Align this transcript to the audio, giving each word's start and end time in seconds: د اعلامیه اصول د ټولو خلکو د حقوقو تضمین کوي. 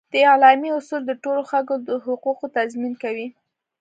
د 0.13 0.15
اعلامیه 0.31 0.73
اصول 0.79 1.01
د 1.05 1.11
ټولو 1.23 1.41
خلکو 1.51 1.73
د 1.87 1.89
حقوقو 2.05 2.45
تضمین 2.57 2.93
کوي. 3.03 3.27